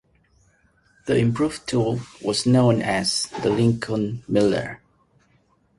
[1.05, 4.81] The improved tool was known as the Lincoln Miller.